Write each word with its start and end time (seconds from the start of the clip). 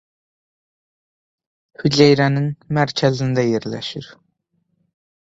Hüceyrənin 1.83 2.47
mərkəzində 2.77 3.43
yerləşir. 3.49 4.09